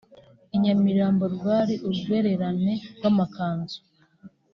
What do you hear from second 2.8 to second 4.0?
rw’amakanzu